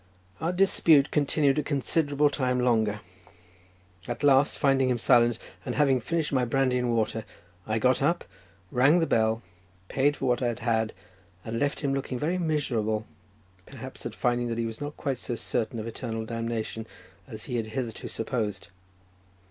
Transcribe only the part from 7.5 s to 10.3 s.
I got up, rang the bell, paid for